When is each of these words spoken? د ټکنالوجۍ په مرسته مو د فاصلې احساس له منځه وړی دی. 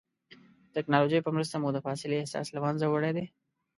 د 0.65 0.67
ټکنالوجۍ 0.75 1.19
په 1.23 1.31
مرسته 1.35 1.55
مو 1.57 1.69
د 1.73 1.77
فاصلې 1.85 2.15
احساس 2.19 2.47
له 2.55 2.59
منځه 2.65 2.85
وړی 2.87 3.11
دی. 3.17 3.25